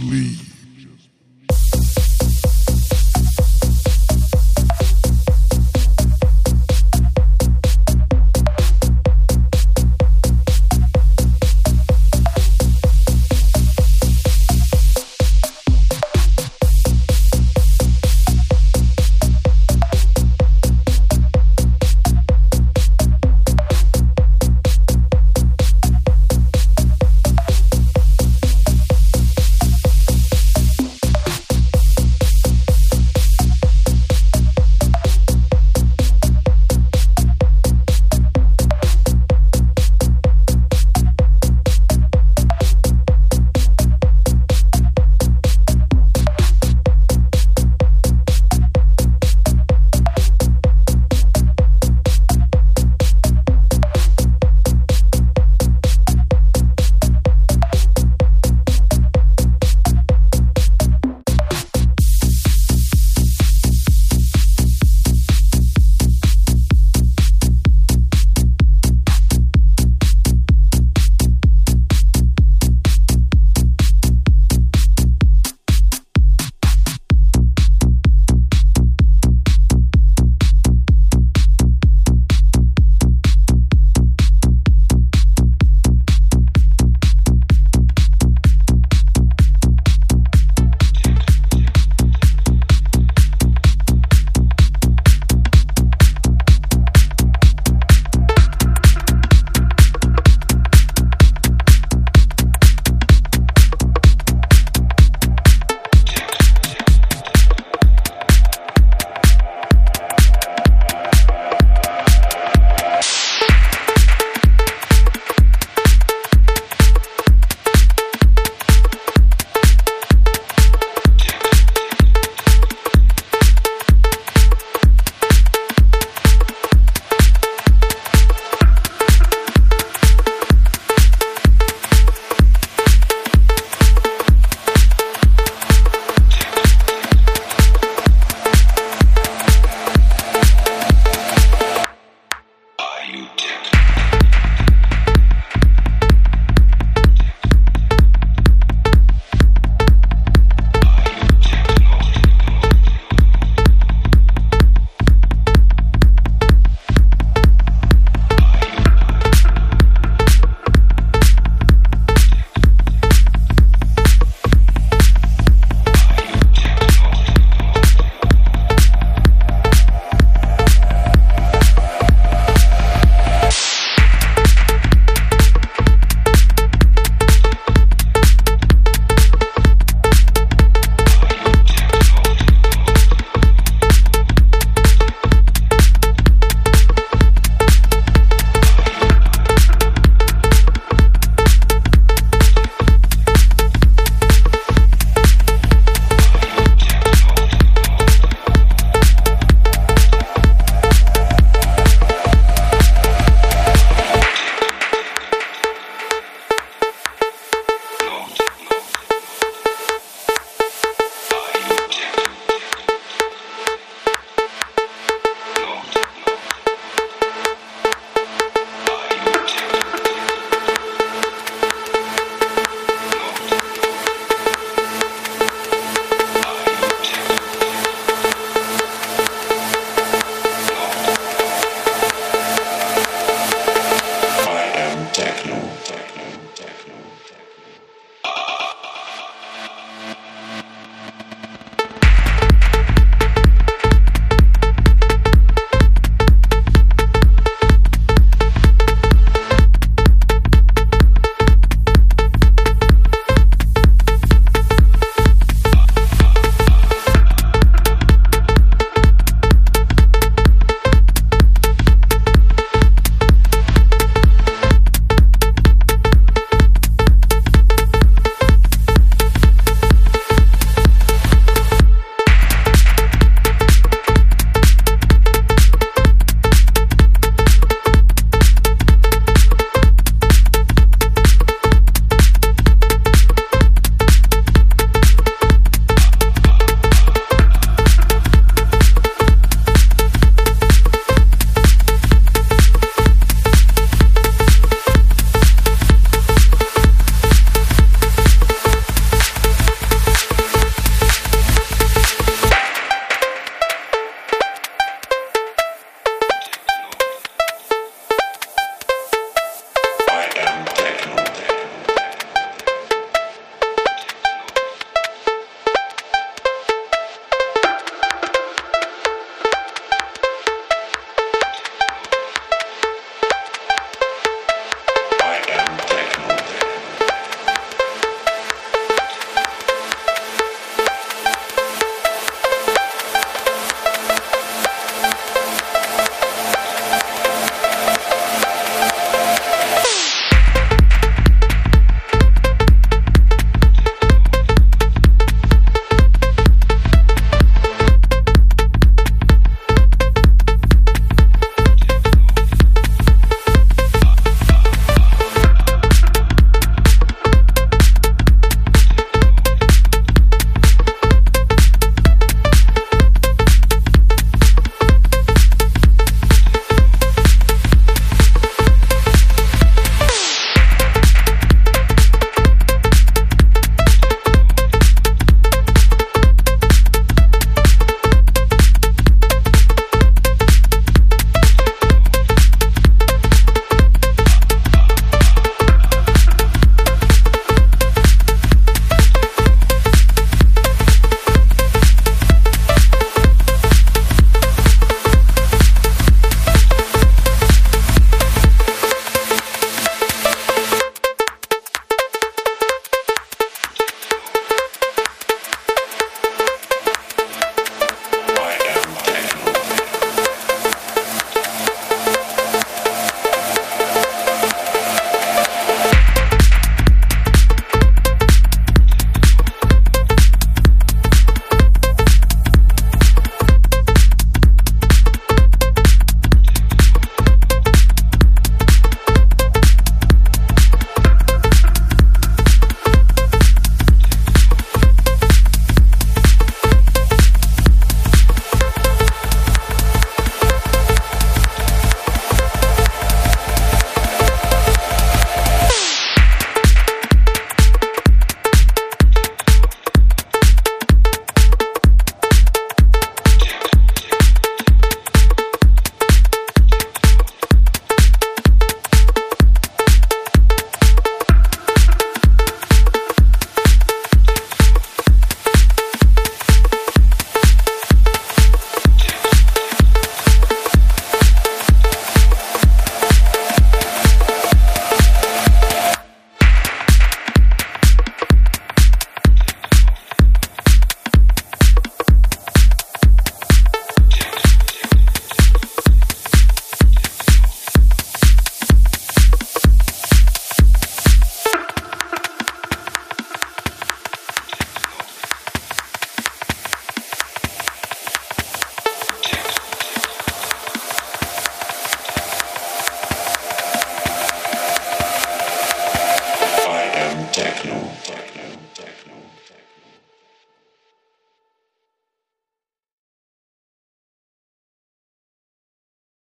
believe. 0.00 0.59